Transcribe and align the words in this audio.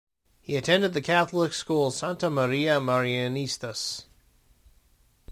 He 0.41 0.55
attended 0.57 0.95
the 0.95 1.01
Catholic 1.03 1.53
school 1.53 1.91
Santa 1.91 2.31
Maria 2.31 2.79
Marianistas. 2.79 4.05